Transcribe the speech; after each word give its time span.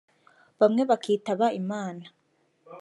bamwe 0.59 0.81
bakitaba 0.89 1.45
Imana 1.61 2.05